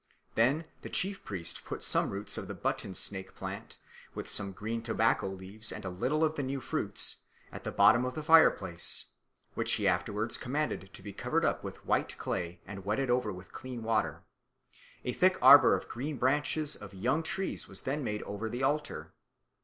[0.33, 3.77] Then the chief priest put some roots of the button snake plant,
[4.15, 7.17] with some green tobacco leaves and a little of the new fruits,
[7.51, 9.11] at the bottom of the fireplace,
[9.53, 13.51] which he afterwards commanded to be covered up with white clay, and wetted over with
[13.53, 14.23] clean water.
[15.05, 19.13] A thick arbour of green branches of young trees was then made over the altar.